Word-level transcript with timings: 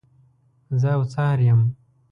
زه 0.79 0.89
اوڅار 0.97 1.37
یم. 1.51 1.61